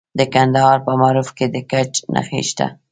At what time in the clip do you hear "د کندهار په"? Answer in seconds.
0.19-0.91